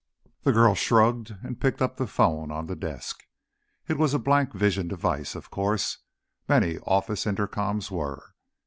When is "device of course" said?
4.87-5.99